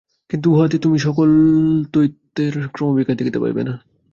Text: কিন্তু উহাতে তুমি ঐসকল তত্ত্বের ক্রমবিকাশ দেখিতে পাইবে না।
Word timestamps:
কিন্তু 0.29 0.47
উহাতে 0.51 0.77
তুমি 0.77 0.95
ঐসকল 0.97 1.31
তত্ত্বের 1.93 2.53
ক্রমবিকাশ 2.67 3.15
দেখিতে 3.17 3.39
পাইবে 3.39 3.61
না। 3.63 3.73